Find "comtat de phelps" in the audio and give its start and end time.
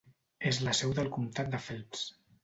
1.17-2.03